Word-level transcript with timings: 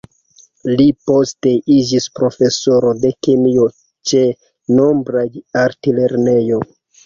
Li 0.77 0.87
poste 1.09 1.51
iĝis 1.75 2.07
profesoro 2.21 2.95
de 3.05 3.13
kemio 3.29 3.69
ĉe 4.13 4.25
nombraj 4.81 5.27
altlernejoj. 5.69 6.63